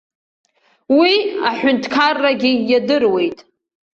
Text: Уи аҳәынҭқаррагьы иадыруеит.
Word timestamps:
Уи 0.99 1.13
аҳәынҭқаррагьы 1.47 2.51
иадыруеит. 2.71 3.39